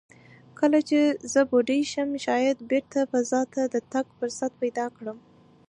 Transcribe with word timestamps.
کله 0.59 0.79
چې 0.89 0.99
زه 1.31 1.41
بوډۍ 1.49 1.81
شم، 1.91 2.09
شاید 2.25 2.57
بېرته 2.69 2.99
فضا 3.11 3.41
ته 3.53 3.61
د 3.73 3.75
تګ 3.91 4.05
فرصت 4.17 4.51
پیدا 4.61 4.85
کړم." 4.97 5.17